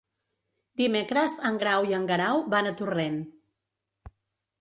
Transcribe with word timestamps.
Dimecres 0.81 1.35
en 1.49 1.59
Grau 1.63 1.85
i 1.89 1.93
en 1.97 2.07
Guerau 2.13 2.41
van 2.55 2.71
a 2.71 2.73
Torrent. 2.81 3.21